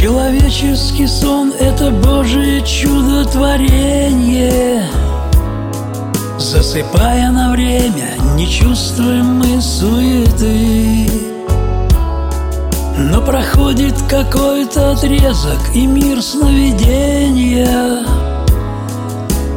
[0.00, 4.84] Человеческий сон— это Божие чудотворение.
[6.38, 11.10] Засыпая на время, не чувствуем мы суеты.
[12.96, 18.04] Но проходит какой-то отрезок и мир сновидения.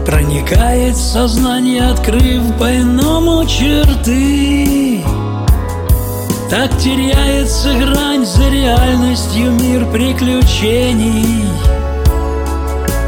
[0.08, 5.04] Проникает в сознание, открыв по-иному черты
[6.52, 11.46] Так теряется грань за реальностью мир приключений.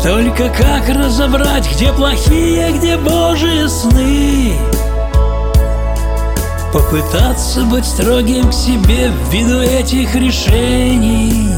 [0.02, 4.54] Только как разобрать, где плохие, где божьи сны?
[6.72, 11.50] Попытаться быть строгим к себе ввиду этих решений.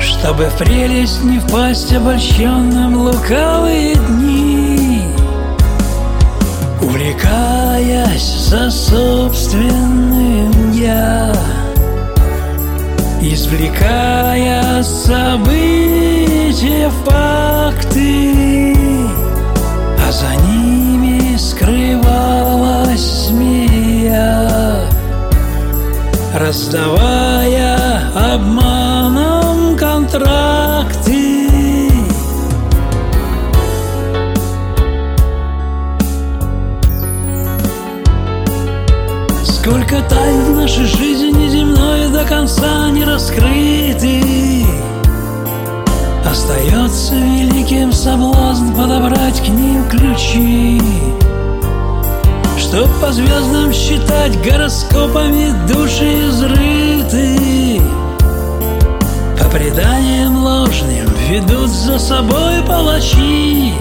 [0.00, 5.14] Чтобы в прелесть не впасть обольщенным лукавые дни.
[6.80, 10.11] Увлекаясь за собственным
[10.82, 11.32] я
[13.20, 16.10] Извлекая события,
[17.04, 18.76] факты
[20.06, 24.88] А за ними скрывалась змея
[26.34, 27.78] Раздавая
[28.34, 30.51] обманом контракты
[39.72, 44.66] Сколько тайн в нашей жизни земной до конца не раскрыты
[46.30, 50.78] Остается великим соблазн подобрать к ним ключи.
[52.58, 57.80] Чтоб по звездам считать гороскопами души изрыты.
[59.40, 63.72] По преданиям ложным ведут за собой палачи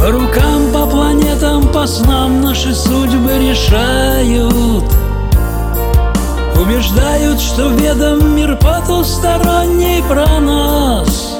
[0.00, 4.84] По рукам, по планетам, по снам наши судьбы решают.
[6.58, 11.36] Убеждают, что ведом мир потусторонний про нас.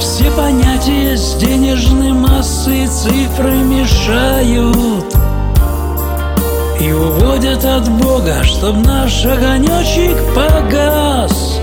[0.00, 5.16] Все понятия с денежной массой цифры мешают
[6.80, 11.57] И уводят от Бога, чтоб наш огонечек погас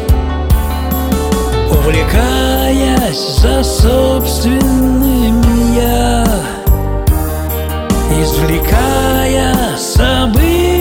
[1.78, 5.42] Увлекаясь за собственным
[5.76, 6.26] я
[8.22, 10.75] Извлекая события,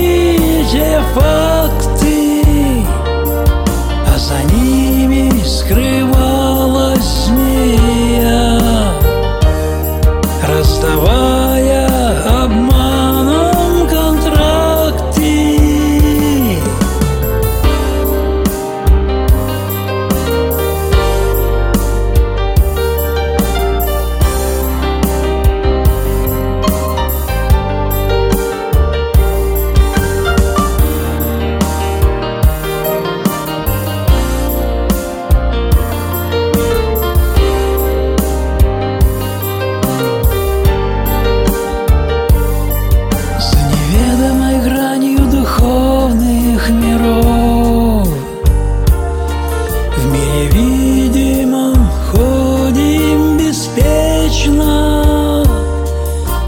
[54.45, 55.45] беспечно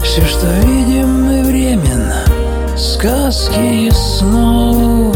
[0.03, 2.23] Все, что видим мы временно.
[2.77, 5.15] Сказки и снов